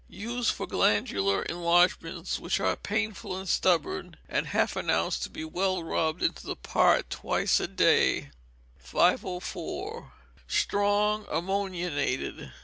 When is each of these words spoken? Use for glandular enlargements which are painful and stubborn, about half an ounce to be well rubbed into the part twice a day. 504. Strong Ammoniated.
Use 0.09 0.49
for 0.49 0.65
glandular 0.65 1.43
enlargements 1.43 2.39
which 2.39 2.59
are 2.59 2.75
painful 2.75 3.37
and 3.37 3.47
stubborn, 3.47 4.15
about 4.27 4.47
half 4.47 4.75
an 4.75 4.89
ounce 4.89 5.19
to 5.19 5.29
be 5.29 5.45
well 5.45 5.83
rubbed 5.83 6.23
into 6.23 6.43
the 6.43 6.55
part 6.55 7.07
twice 7.11 7.59
a 7.59 7.67
day. 7.67 8.31
504. 8.79 10.11
Strong 10.47 11.27
Ammoniated. 11.29 12.51